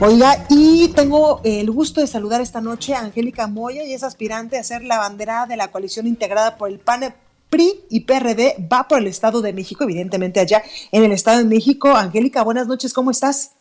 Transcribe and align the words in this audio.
Oiga, 0.00 0.44
y 0.48 0.88
tengo 0.88 1.40
el 1.44 1.70
gusto 1.70 2.00
de 2.00 2.08
saludar 2.08 2.40
esta 2.40 2.60
noche 2.60 2.94
a 2.94 3.00
Angélica 3.00 3.46
Moya 3.46 3.84
y 3.84 3.92
es 3.92 4.02
aspirante 4.02 4.58
a 4.58 4.64
ser 4.64 4.82
la 4.82 4.98
bandera 4.98 5.46
de 5.46 5.56
la 5.56 5.68
coalición 5.68 6.08
integrada 6.08 6.56
por 6.56 6.68
el 6.68 6.80
PAN, 6.80 7.14
PRI 7.48 7.84
y 7.90 8.00
PRD. 8.00 8.66
Va 8.70 8.88
por 8.88 8.98
el 8.98 9.06
Estado 9.06 9.40
de 9.40 9.52
México, 9.52 9.84
evidentemente 9.84 10.40
allá 10.40 10.64
en 10.90 11.04
el 11.04 11.12
Estado 11.12 11.38
de 11.38 11.44
México. 11.44 11.94
Angélica, 11.94 12.42
buenas 12.42 12.66
noches, 12.66 12.92
¿cómo 12.92 13.12
estás? 13.12 13.52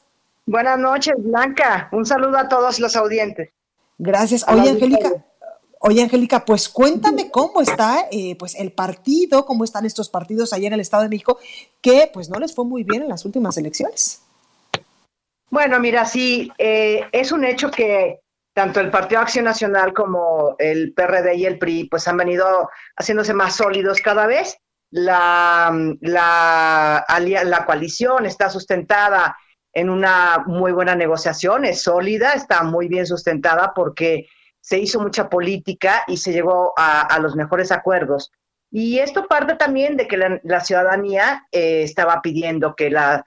Buenas 0.48 0.80
noches, 0.80 1.14
Blanca. 1.20 1.88
Un 1.92 2.04
saludo 2.04 2.38
a 2.40 2.50
todos 2.50 2.80
los 2.80 2.96
audientes. 2.96 3.52
Gracias. 4.00 4.44
Oye, 4.48 4.72
Angélica. 4.72 5.24
Oye, 5.80 6.02
Angélica, 6.02 6.44
pues 6.46 6.68
cuéntame 6.68 7.30
cómo 7.30 7.62
está 7.62 8.08
eh, 8.12 8.36
pues 8.40 8.56
el 8.56 8.72
partido, 8.72 9.46
cómo 9.46 9.64
están 9.64 9.86
estos 9.86 10.10
partidos 10.10 10.52
allá 10.52 10.66
en 10.68 10.74
el 10.74 10.80
Estado 10.80 11.04
de 11.04 11.10
México, 11.10 11.38
que 11.80 12.10
pues 12.12 12.28
no 12.28 12.40
les 12.40 12.56
fue 12.56 12.66
muy 12.66 12.84
bien 12.84 13.04
en 13.04 13.10
las 13.10 13.24
últimas 13.24 13.56
elecciones. 13.58 14.23
Bueno, 15.54 15.80
mira, 15.80 16.04
sí, 16.04 16.52
eh, 16.58 17.06
es 17.12 17.32
un 17.32 17.46
hecho 17.46 17.70
que 17.70 18.22
tanto 18.56 18.80
el 18.80 18.90
Partido 18.90 19.22
Acción 19.22 19.46
Nacional 19.46 19.94
como 19.94 20.56
el 20.58 20.96
PRD 20.96 21.36
y 21.36 21.46
el 21.46 21.60
PRI 21.60 21.84
pues 21.84 22.08
han 22.08 22.18
venido 22.18 22.72
haciéndose 22.98 23.36
más 23.36 23.58
sólidos 23.58 24.02
cada 24.02 24.26
vez. 24.26 24.58
La, 24.90 25.72
la, 26.02 27.06
la 27.08 27.66
coalición 27.68 28.26
está 28.26 28.50
sustentada 28.50 29.38
en 29.74 29.92
una 29.92 30.44
muy 30.48 30.72
buena 30.72 30.96
negociación, 30.96 31.66
es 31.66 31.84
sólida, 31.84 32.34
está 32.34 32.64
muy 32.64 32.88
bien 32.88 33.06
sustentada 33.06 33.74
porque 33.76 34.26
se 34.60 34.80
hizo 34.80 35.00
mucha 35.02 35.30
política 35.30 36.04
y 36.08 36.18
se 36.18 36.34
llegó 36.34 36.74
a, 36.76 37.20
los 37.20 37.36
mejores 37.36 37.72
acuerdos. 37.72 38.32
Y 38.72 38.98
esto 38.98 39.28
parte 39.28 39.54
también 39.54 39.98
de 39.98 40.08
que 40.08 40.18
la, 40.18 40.62
ciudadanía 40.62 41.46
eh, 41.52 41.84
estaba 41.84 42.24
pidiendo 42.24 42.74
que 42.74 42.90
la 42.90 43.24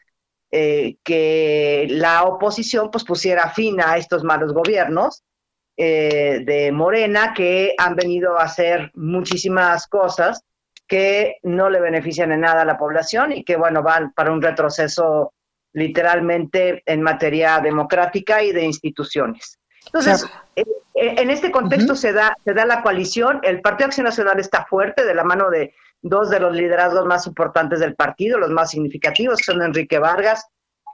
eh, 0.59 0.97
que 1.05 1.87
la 1.91 2.25
oposición 2.25 2.91
pues 2.91 3.05
pusiera 3.05 3.51
fin 3.51 3.79
a 3.79 3.99
estos 3.99 4.25
malos 4.25 4.55
gobiernos 4.55 5.23
eh, 5.77 6.41
de 6.47 6.73
Morena 6.73 7.35
que 7.35 7.75
han 7.77 7.95
venido 7.95 8.39
a 8.39 8.45
hacer 8.45 8.91
muchísimas 8.95 9.87
cosas 9.87 10.43
que 10.89 11.37
no 11.43 11.69
le 11.69 11.79
benefician 11.81 12.33
en 12.33 12.41
nada 12.41 12.63
a 12.63 12.65
la 12.65 12.79
población 12.79 13.33
y 13.33 13.45
que 13.45 13.57
bueno 13.57 13.83
van 13.83 14.15
para 14.15 14.33
un 14.33 14.41
retroceso 14.41 15.35
literalmente 15.75 16.83
en 16.87 17.03
materia 17.03 17.61
democrática 17.61 18.43
y 18.43 18.53
de 18.53 18.65
instituciones. 18.65 19.59
Entonces, 19.85 20.25
eh, 20.55 20.65
en 20.95 21.29
este 21.29 21.51
contexto 21.51 21.95
se 21.97 22.15
da 22.15 22.35
se 22.47 22.55
da 22.55 22.65
la 22.65 22.81
coalición, 22.81 23.41
el 23.43 23.61
Partido 23.61 23.89
Acción 23.89 24.05
Nacional 24.05 24.41
está 24.41 24.65
fuerte 24.65 25.05
de 25.05 25.15
la 25.15 25.23
mano 25.23 25.51
de 25.51 25.75
dos 26.09 26.31
de 26.31 26.41
los 26.41 26.55
liderazgos 26.55 27.07
más 27.07 27.27
importantes 27.27 27.81
del 27.81 27.95
partido, 27.95 28.39
los 28.39 28.51
más 28.51 28.71
significativos, 28.71 29.41
son 29.45 29.63
Enrique 29.63 29.99
Vargas 29.99 30.47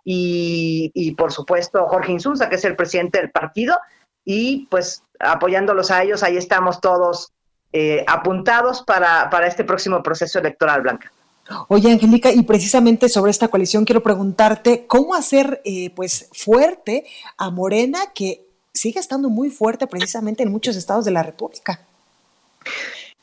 y, 0.04 1.14
por 1.16 1.32
supuesto 1.32 1.86
Jorge 1.86 2.12
Insunza, 2.12 2.48
que 2.48 2.56
es 2.56 2.64
el 2.64 2.77
presidente 2.77 3.20
del 3.20 3.30
partido, 3.30 3.78
y 4.24 4.66
pues 4.70 5.02
apoyándolos 5.20 5.91
a 5.91 6.02
ellos, 6.02 6.22
ahí 6.22 6.36
estamos 6.36 6.80
todos 6.80 7.32
eh, 7.72 8.04
apuntados 8.09 8.82
para, 8.82 9.31
para 9.31 9.47
este 9.47 9.64
próximo 9.64 10.03
proceso 10.03 10.38
electoral, 10.38 10.82
Blanca. 10.82 11.12
Oye, 11.69 11.91
Angélica, 11.91 12.32
y 12.32 12.42
precisamente 12.42 13.08
sobre 13.08 13.31
esta 13.31 13.48
coalición 13.48 13.84
quiero 13.84 14.03
preguntarte 14.03 14.87
cómo 14.87 15.14
hacer 15.14 15.60
eh, 15.64 15.91
pues 15.94 16.28
fuerte 16.32 17.04
a 17.37 17.50
Morena, 17.50 17.98
que 18.14 18.47
sigue 18.72 19.00
estando 19.00 19.28
muy 19.28 19.50
fuerte 19.50 19.87
precisamente 19.87 20.42
en 20.42 20.50
muchos 20.50 20.76
estados 20.76 21.04
de 21.04 21.10
la 21.10 21.22
República. 21.22 21.81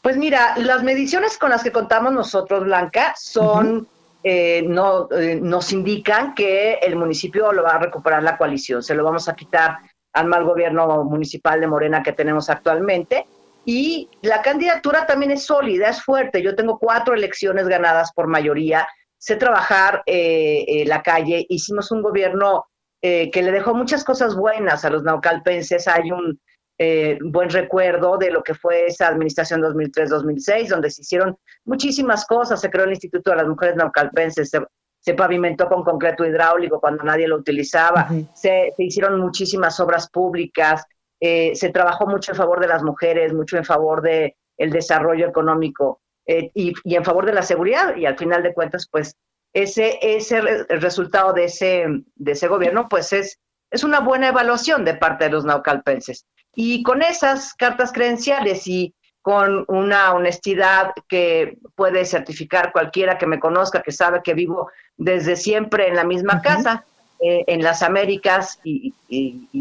Pues 0.01 0.15
mira, 0.15 0.55
las 0.57 0.83
mediciones 0.83 1.37
con 1.37 1.49
las 1.49 1.63
que 1.63 1.73
contamos 1.73 2.13
nosotros, 2.13 2.63
Blanca, 2.63 3.13
son, 3.17 3.87
eh, 4.23 4.63
no, 4.65 5.09
eh, 5.11 5.39
nos 5.41 5.73
indican 5.73 6.33
que 6.33 6.75
el 6.75 6.95
municipio 6.95 7.51
lo 7.51 7.63
va 7.63 7.73
a 7.73 7.79
recuperar 7.79 8.23
la 8.23 8.37
coalición, 8.37 8.81
se 8.81 8.95
lo 8.95 9.03
vamos 9.03 9.27
a 9.27 9.35
quitar 9.35 9.79
al 10.13 10.27
mal 10.27 10.45
gobierno 10.45 11.03
municipal 11.03 11.59
de 11.59 11.67
Morena 11.67 12.01
que 12.01 12.13
tenemos 12.13 12.49
actualmente. 12.49 13.27
Y 13.65 14.09
la 14.21 14.41
candidatura 14.41 15.05
también 15.05 15.31
es 15.31 15.43
sólida, 15.43 15.89
es 15.89 16.01
fuerte. 16.01 16.41
Yo 16.41 16.55
tengo 16.55 16.79
cuatro 16.79 17.13
elecciones 17.13 17.67
ganadas 17.67 18.13
por 18.13 18.27
mayoría, 18.27 18.87
sé 19.17 19.35
trabajar 19.35 20.01
eh, 20.05 20.83
la 20.87 21.03
calle, 21.03 21.45
hicimos 21.49 21.91
un 21.91 22.01
gobierno 22.01 22.65
que 23.01 23.31
le 23.33 23.53
dejó 23.53 23.73
muchas 23.73 24.03
cosas 24.03 24.35
buenas 24.35 24.83
a 24.83 24.89
los 24.89 25.03
naucalpenses. 25.03 25.87
Hay 25.87 26.11
un 26.11 26.37
eh, 26.81 27.17
buen 27.21 27.49
recuerdo 27.49 28.17
de 28.17 28.31
lo 28.31 28.41
que 28.41 28.53
fue 28.53 28.85
esa 28.85 29.09
administración 29.09 29.61
2003-2006, 29.61 30.69
donde 30.69 30.89
se 30.89 31.01
hicieron 31.01 31.37
muchísimas 31.65 32.25
cosas. 32.25 32.61
Se 32.61 32.69
creó 32.69 32.85
el 32.85 32.91
Instituto 32.91 33.31
de 33.31 33.35
las 33.35 33.47
Mujeres 33.47 33.75
Naucalpenses, 33.75 34.49
se, 34.49 35.13
pavimentó 35.13 35.67
con 35.67 35.83
concreto 35.83 36.25
hidráulico 36.25 36.79
cuando 36.79 37.03
nadie 37.03 37.27
lo 37.27 37.35
utilizaba, 37.35 38.07
se, 38.33 38.73
hicieron 38.77 39.19
muchísimas 39.19 39.77
obras 39.81 40.09
públicas, 40.09 40.85
eh, 41.19 41.53
se 41.53 41.69
trabajó 41.69 42.07
mucho 42.07 42.31
en 42.31 42.37
favor 42.37 42.61
de 42.61 42.67
las 42.67 42.81
mujeres, 42.81 43.33
mucho 43.33 43.57
en 43.57 43.65
favor 43.65 44.01
del 44.01 44.33
el 44.57 44.71
desarrollo 44.71 45.27
económico 45.27 45.99
eh, 46.25 46.49
y, 46.53 46.73
en 46.85 47.03
favor 47.03 47.25
de 47.25 47.33
la 47.33 47.41
seguridad. 47.41 47.97
Y 47.97 48.05
al 48.05 48.17
final 48.17 48.41
de 48.41 48.53
cuentas, 48.53 48.87
pues 48.89 49.17
ese, 49.51 49.99
ese 50.01 50.37
el 50.37 50.81
resultado 50.81 51.33
de 51.33 51.45
ese, 51.45 51.85
de 52.15 52.31
ese 52.31 52.47
gobierno, 52.47 52.87
pues 52.87 53.11
es, 53.11 53.37
es 53.71 53.83
una 53.83 53.99
buena 53.99 54.29
evaluación 54.29 54.85
de 54.85 54.95
parte 54.95 55.25
de 55.25 55.31
los 55.31 55.45
naucalpenses. 55.45 56.25
Y 56.55 56.83
con 56.83 57.01
esas 57.01 57.53
cartas 57.53 57.91
credenciales 57.91 58.67
y 58.67 58.93
con 59.21 59.65
una 59.67 60.13
honestidad 60.13 60.91
que 61.07 61.57
puede 61.75 62.05
certificar 62.05 62.71
cualquiera 62.71 63.17
que 63.17 63.27
me 63.27 63.39
conozca, 63.39 63.81
que 63.81 63.91
sabe 63.91 64.21
que 64.23 64.33
vivo 64.33 64.69
desde 64.97 65.35
siempre 65.35 65.87
en 65.87 65.95
la 65.95 66.03
misma 66.03 66.41
casa, 66.41 66.85
eh, 67.19 67.43
en 67.47 67.61
las 67.61 67.83
Américas, 67.83 68.59
y, 68.63 68.93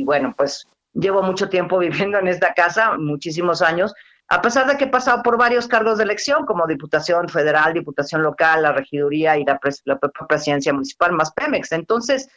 bueno, 0.04 0.34
pues 0.36 0.66
llevo 0.94 1.22
mucho 1.22 1.48
tiempo 1.48 1.78
viviendo 1.78 2.18
en 2.18 2.28
esta 2.28 2.54
casa, 2.54 2.96
muchísimos 2.96 3.62
años, 3.62 3.94
a 4.30 4.42
pesar 4.42 4.66
de 4.66 4.76
que 4.76 4.84
he 4.84 4.88
pasado 4.88 5.22
por 5.22 5.38
varios 5.38 5.66
cargos 5.66 5.98
de 5.98 6.04
elección, 6.04 6.44
como 6.44 6.66
Diputación 6.66 7.28
Federal, 7.28 7.72
Diputación 7.72 8.22
Local, 8.22 8.62
la 8.62 8.72
Regiduría 8.72 9.38
y 9.38 9.44
la, 9.44 9.58
la 9.84 9.98
presidencia 9.98 10.72
municipal, 10.72 11.12
más 11.12 11.32
Pemex. 11.32 11.72
Entonces, 11.72 12.28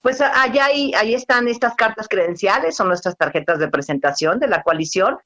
pues 0.00 0.20
allá 0.20 0.66
ahí, 0.66 0.92
ahí 0.94 1.14
están 1.14 1.48
estas 1.48 1.74
cartas 1.74 2.08
credenciales, 2.08 2.76
son 2.76 2.88
nuestras 2.88 3.16
tarjetas 3.16 3.58
de 3.58 3.68
presentación 3.68 4.38
de 4.38 4.48
la 4.48 4.62
coalición. 4.62 5.18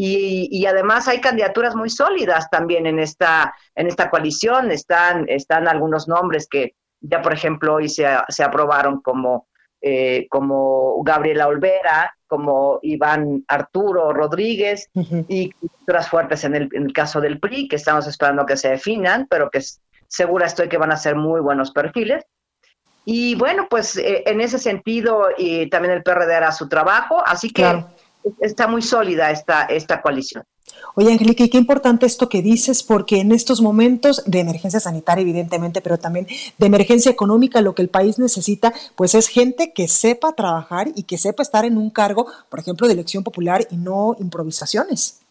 Y, 0.00 0.64
además 0.66 1.08
hay 1.08 1.20
candidaturas 1.20 1.74
muy 1.74 1.90
sólidas 1.90 2.48
también 2.50 2.86
en 2.86 3.00
esta, 3.00 3.52
en 3.74 3.88
esta 3.88 4.10
coalición. 4.10 4.70
Están, 4.70 5.24
están 5.28 5.66
algunos 5.66 6.06
nombres 6.06 6.46
que 6.48 6.76
ya, 7.00 7.20
por 7.20 7.32
ejemplo, 7.32 7.74
hoy 7.74 7.88
se, 7.88 8.06
se 8.28 8.44
aprobaron 8.44 9.00
como, 9.00 9.48
eh, 9.80 10.28
como 10.30 11.02
Gabriela 11.02 11.48
Olvera, 11.48 12.14
como 12.28 12.78
Iván 12.82 13.44
Arturo 13.48 14.12
Rodríguez 14.12 14.88
y 15.28 15.50
otras 15.82 16.08
fuertes 16.08 16.44
en 16.44 16.54
el, 16.54 16.68
en 16.74 16.84
el, 16.84 16.92
caso 16.92 17.20
del 17.20 17.40
PRI, 17.40 17.66
que 17.66 17.76
estamos 17.76 18.06
esperando 18.06 18.46
que 18.46 18.56
se 18.56 18.68
definan, 18.68 19.26
pero 19.28 19.50
que 19.50 19.60
segura 20.06 20.46
estoy 20.46 20.68
que 20.68 20.78
van 20.78 20.92
a 20.92 20.96
ser 20.96 21.16
muy 21.16 21.40
buenos 21.40 21.72
perfiles. 21.72 22.24
Y 23.10 23.36
bueno, 23.36 23.68
pues 23.70 23.96
eh, 23.96 24.22
en 24.26 24.42
ese 24.42 24.58
sentido 24.58 25.28
y 25.38 25.70
también 25.70 25.94
el 25.94 26.02
PRD 26.02 26.30
hará 26.30 26.52
su 26.52 26.68
trabajo, 26.68 27.22
así 27.24 27.50
que 27.50 27.82
está 28.38 28.66
muy 28.66 28.82
sólida 28.82 29.30
esta, 29.30 29.62
esta 29.62 30.02
coalición. 30.02 30.44
Oye, 30.94 31.10
Angélica, 31.10 31.42
y 31.42 31.48
qué 31.48 31.56
importante 31.56 32.04
esto 32.04 32.28
que 32.28 32.42
dices, 32.42 32.82
porque 32.82 33.20
en 33.20 33.32
estos 33.32 33.62
momentos 33.62 34.22
de 34.26 34.40
emergencia 34.40 34.78
sanitaria, 34.78 35.22
evidentemente, 35.22 35.80
pero 35.80 35.96
también 35.96 36.26
de 36.58 36.66
emergencia 36.66 37.10
económica, 37.10 37.62
lo 37.62 37.74
que 37.74 37.80
el 37.80 37.88
país 37.88 38.18
necesita, 38.18 38.74
pues 38.94 39.14
es 39.14 39.28
gente 39.28 39.72
que 39.72 39.88
sepa 39.88 40.34
trabajar 40.34 40.88
y 40.94 41.04
que 41.04 41.16
sepa 41.16 41.42
estar 41.42 41.64
en 41.64 41.78
un 41.78 41.88
cargo, 41.88 42.26
por 42.50 42.60
ejemplo, 42.60 42.88
de 42.88 42.92
elección 42.92 43.24
popular 43.24 43.66
y 43.70 43.78
no 43.78 44.16
improvisaciones. 44.20 45.22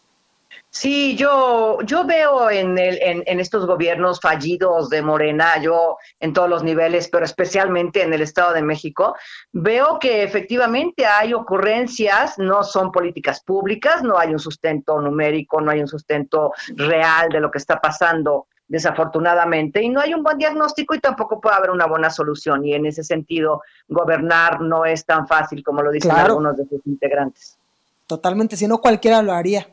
Sí, 0.70 1.16
yo, 1.16 1.78
yo 1.82 2.04
veo 2.04 2.50
en, 2.50 2.76
el, 2.76 2.98
en, 3.00 3.40
estos 3.40 3.66
gobiernos 3.66 4.20
fallidos 4.20 4.90
de 4.90 5.00
Morena, 5.00 5.60
yo 5.62 5.96
en 6.20 6.34
todos 6.34 6.48
los 6.48 6.62
niveles, 6.62 7.08
pero 7.08 7.24
especialmente 7.24 8.02
en 8.02 8.12
el 8.12 8.20
Estado 8.20 8.52
de 8.52 8.62
México, 8.62 9.16
veo 9.50 9.98
que 9.98 10.22
efectivamente 10.22 11.06
hay 11.06 11.32
ocurrencias, 11.32 12.38
no 12.38 12.62
son 12.62 12.92
políticas 12.92 13.40
públicas, 13.42 14.02
no 14.02 14.18
hay 14.18 14.30
un 14.30 14.38
sustento 14.38 15.00
numérico, 15.00 15.60
no 15.62 15.70
hay 15.70 15.80
un 15.80 15.88
sustento 15.88 16.52
real 16.76 17.30
de 17.30 17.40
lo 17.40 17.50
que 17.50 17.58
está 17.58 17.80
pasando 17.80 18.46
desafortunadamente, 18.68 19.82
y 19.82 19.88
no 19.88 20.00
hay 20.00 20.12
un 20.12 20.22
buen 20.22 20.36
diagnóstico 20.36 20.94
y 20.94 21.00
tampoco 21.00 21.40
puede 21.40 21.56
haber 21.56 21.70
una 21.70 21.86
buena 21.86 22.10
solución. 22.10 22.66
Y 22.66 22.74
en 22.74 22.84
ese 22.84 23.02
sentido, 23.02 23.62
gobernar 23.88 24.60
no 24.60 24.84
es 24.84 25.06
tan 25.06 25.26
fácil 25.26 25.64
como 25.64 25.80
lo 25.80 25.90
dicen 25.90 26.10
algunos 26.10 26.58
de 26.58 26.66
sus 26.68 26.86
integrantes. 26.86 27.56
Totalmente, 28.06 28.56
si 28.56 28.68
no 28.68 28.78
cualquiera 28.78 29.22
lo 29.22 29.32
haría. 29.32 29.66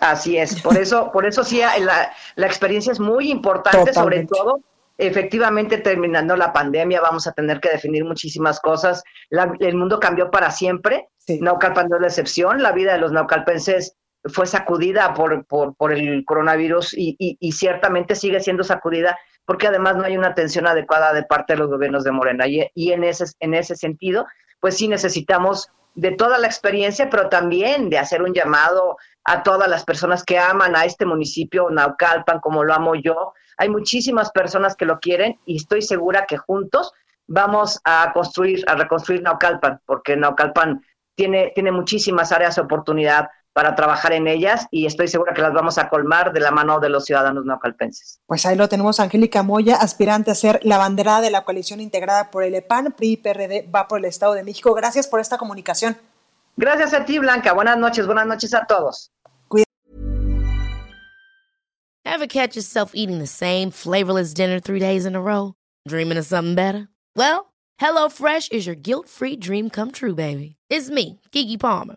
Así 0.00 0.38
es, 0.38 0.60
por 0.62 0.76
eso, 0.78 1.10
por 1.12 1.26
eso 1.26 1.44
sí, 1.44 1.60
la, 1.80 2.12
la 2.36 2.46
experiencia 2.46 2.92
es 2.92 3.00
muy 3.00 3.30
importante, 3.30 3.92
sobre 3.92 4.26
todo 4.26 4.60
efectivamente 4.98 5.78
terminando 5.78 6.36
la 6.36 6.52
pandemia 6.52 7.00
vamos 7.00 7.26
a 7.26 7.32
tener 7.32 7.60
que 7.60 7.70
definir 7.70 8.04
muchísimas 8.04 8.60
cosas. 8.60 9.02
el 9.30 9.74
mundo 9.74 9.98
cambió 9.98 10.30
para 10.30 10.50
siempre. 10.50 11.08
Naucalpan 11.40 11.88
no 11.88 11.96
es 11.96 12.02
la 12.02 12.08
excepción. 12.08 12.62
La 12.62 12.72
vida 12.72 12.92
de 12.92 12.98
los 12.98 13.12
naucalpenses 13.12 13.96
fue 14.24 14.46
sacudida 14.46 15.14
por, 15.14 15.44
por, 15.46 15.74
por 15.74 15.92
el 15.92 16.24
coronavirus 16.24 16.94
y, 16.94 17.16
y, 17.18 17.52
ciertamente 17.52 18.14
sigue 18.14 18.38
siendo 18.38 18.62
sacudida 18.62 19.18
porque 19.44 19.66
además 19.66 19.96
no 19.96 20.04
hay 20.04 20.16
una 20.16 20.28
atención 20.28 20.68
adecuada 20.68 21.12
de 21.12 21.24
parte 21.24 21.54
de 21.54 21.58
los 21.58 21.68
gobiernos 21.68 22.04
de 22.04 22.12
Morena. 22.12 22.46
Y, 22.46 22.70
y 22.74 22.92
en, 22.92 23.02
ese, 23.02 23.24
en 23.40 23.54
ese 23.54 23.74
sentido, 23.74 24.26
pues 24.60 24.76
sí 24.76 24.86
necesitamos 24.86 25.68
de 25.94 26.12
toda 26.12 26.38
la 26.38 26.46
experiencia, 26.46 27.10
pero 27.10 27.28
también 27.28 27.90
de 27.90 27.98
hacer 27.98 28.22
un 28.22 28.32
llamado 28.32 28.96
a 29.24 29.42
todas 29.42 29.68
las 29.68 29.84
personas 29.84 30.24
que 30.24 30.38
aman 30.38 30.74
a 30.74 30.84
este 30.84 31.06
municipio, 31.06 31.70
Naucalpan, 31.70 32.40
como 32.40 32.64
lo 32.64 32.74
amo 32.74 32.94
yo. 32.94 33.34
Hay 33.56 33.68
muchísimas 33.68 34.30
personas 34.30 34.74
que 34.74 34.86
lo 34.86 34.98
quieren 34.98 35.38
y 35.44 35.56
estoy 35.56 35.82
segura 35.82 36.26
que 36.26 36.38
juntos 36.38 36.92
vamos 37.26 37.80
a 37.84 38.10
construir, 38.12 38.64
a 38.66 38.74
reconstruir 38.74 39.22
Naucalpan, 39.22 39.80
porque 39.86 40.16
Naucalpan 40.16 40.84
tiene, 41.14 41.52
tiene 41.54 41.72
muchísimas 41.72 42.32
áreas 42.32 42.56
de 42.56 42.62
oportunidad 42.62 43.28
para 43.52 43.74
trabajar 43.74 44.12
en 44.12 44.26
ellas 44.26 44.66
y 44.70 44.86
estoy 44.86 45.08
segura 45.08 45.34
que 45.34 45.42
las 45.42 45.52
vamos 45.52 45.78
a 45.78 45.88
colmar 45.88 46.32
de 46.32 46.40
la 46.40 46.50
mano 46.50 46.80
de 46.80 46.88
los 46.88 47.04
ciudadanos 47.04 47.44
naucalpenses. 47.44 48.20
Pues 48.26 48.46
ahí 48.46 48.56
lo 48.56 48.68
tenemos, 48.68 49.00
Angélica 49.00 49.42
Moya, 49.42 49.76
aspirante 49.76 50.30
a 50.30 50.34
ser 50.34 50.60
la 50.62 50.78
banderada 50.78 51.20
de 51.20 51.30
la 51.30 51.44
coalición 51.44 51.80
integrada 51.80 52.30
por 52.30 52.44
el 52.44 52.54
EPAN, 52.54 52.92
PRI, 52.92 53.16
PRD, 53.18 53.68
va 53.74 53.88
por 53.88 53.98
el 53.98 54.06
Estado 54.06 54.34
de 54.34 54.42
México. 54.42 54.74
Gracias 54.74 55.06
por 55.06 55.20
esta 55.20 55.38
comunicación. 55.38 55.96
Gracias 56.56 56.92
a 56.94 57.04
ti, 57.04 57.18
Blanca. 57.18 57.52
Buenas 57.52 57.78
noches, 57.78 58.06
buenas 58.06 58.26
noches 58.26 58.54
a 58.54 58.66
todos. 58.66 59.10
Ever 62.04 62.26
catch 62.26 62.56
yourself 62.56 62.92
eating 62.94 63.20
the 63.20 63.26
same 63.26 63.70
flavorless 63.70 64.34
dinner 64.34 64.60
three 64.60 64.78
days 64.78 65.06
in 65.06 65.16
a 65.16 65.20
row? 65.20 65.54
Dreaming 65.88 66.18
of 66.18 66.26
something 66.26 66.54
better? 66.54 66.88
Well, 67.16 67.52
HelloFresh 67.80 68.52
is 68.52 68.66
your 68.66 68.76
guilt-free 68.76 69.36
dream 69.36 69.70
come 69.70 69.92
true, 69.92 70.14
baby. 70.14 70.56
It's 70.68 70.90
me, 70.90 71.20
Kiki 71.32 71.56
Palmer. 71.56 71.96